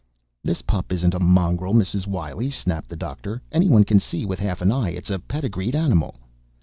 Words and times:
"This 0.43 0.63
pup 0.63 0.91
isn't 0.91 1.13
a 1.13 1.19
mongrel, 1.19 1.75
Mrs. 1.75 2.07
Wiley," 2.07 2.49
snapped 2.49 2.89
the 2.89 2.95
doctor. 2.95 3.39
"Anyone 3.51 3.83
can 3.83 3.99
see 3.99 4.25
with 4.25 4.39
half 4.39 4.59
an 4.59 4.71
eye 4.71 4.89
it's 4.89 5.11
a 5.11 5.19
pedigreed 5.19 5.75
animal." 5.75 6.15